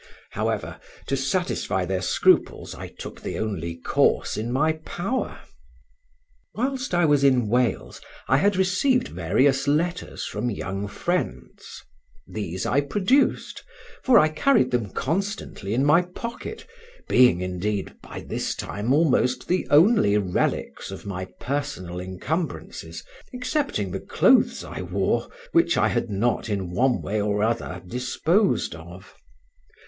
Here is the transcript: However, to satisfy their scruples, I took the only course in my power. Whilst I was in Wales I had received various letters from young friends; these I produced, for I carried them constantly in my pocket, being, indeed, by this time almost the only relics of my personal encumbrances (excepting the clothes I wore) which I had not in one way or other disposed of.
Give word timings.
However, 0.31 0.79
to 1.05 1.15
satisfy 1.15 1.85
their 1.85 2.01
scruples, 2.01 2.73
I 2.73 2.87
took 2.87 3.21
the 3.21 3.37
only 3.37 3.75
course 3.75 4.35
in 4.35 4.51
my 4.51 4.73
power. 4.83 5.41
Whilst 6.55 6.95
I 6.95 7.05
was 7.05 7.23
in 7.23 7.47
Wales 7.49 8.01
I 8.27 8.37
had 8.37 8.55
received 8.55 9.09
various 9.09 9.67
letters 9.67 10.25
from 10.25 10.49
young 10.49 10.87
friends; 10.87 11.83
these 12.27 12.65
I 12.65 12.81
produced, 12.81 13.63
for 14.01 14.17
I 14.17 14.29
carried 14.29 14.71
them 14.71 14.89
constantly 14.89 15.71
in 15.71 15.85
my 15.85 16.01
pocket, 16.01 16.65
being, 17.07 17.41
indeed, 17.41 17.93
by 18.01 18.21
this 18.21 18.55
time 18.55 18.91
almost 18.93 19.47
the 19.47 19.67
only 19.69 20.17
relics 20.17 20.89
of 20.89 21.05
my 21.05 21.25
personal 21.39 21.99
encumbrances 21.99 23.03
(excepting 23.31 23.91
the 23.91 23.99
clothes 23.99 24.63
I 24.63 24.81
wore) 24.81 25.29
which 25.51 25.77
I 25.77 25.89
had 25.89 26.09
not 26.09 26.49
in 26.49 26.71
one 26.71 27.03
way 27.03 27.21
or 27.21 27.43
other 27.43 27.83
disposed 27.85 28.73
of. 28.73 29.13